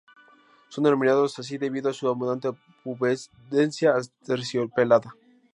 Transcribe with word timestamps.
Son 0.69 0.83
denominados 0.83 1.37
así 1.37 1.59
debido 1.59 1.87
a 1.87 1.93
su 1.93 2.07
abundante 2.07 2.49
pubescencia 2.83 3.93
aterciopelada. 3.95 5.13